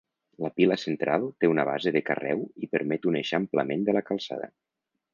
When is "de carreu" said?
1.97-2.43